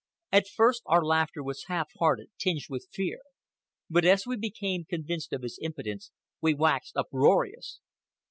[0.31, 3.19] At first our laughter was half hearted, tinged with fear,
[3.87, 6.09] but as we became convinced of his impotence
[6.41, 7.81] we waxed uproarious.